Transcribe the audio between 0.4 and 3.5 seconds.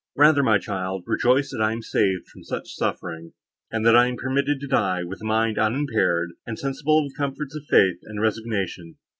my child, rejoice, that I am saved from such suffering,